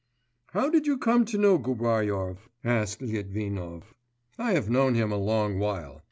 [0.47, 3.93] 'How did you come to know Gubaryov?' asked Litvinov.
[4.39, 5.99] 'I have known him a long while.